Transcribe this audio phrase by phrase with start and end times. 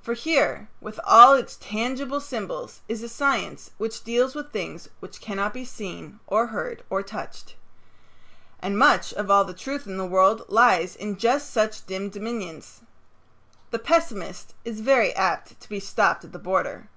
[0.00, 5.20] For here, with all its tangible symbols, is a science which deals with things which
[5.20, 7.54] cannot be seen or heard or touched.
[8.60, 12.80] And much of all the truth in the world lies in just such dim dominions.
[13.72, 16.88] The pessimist is very apt to be stopped at the border.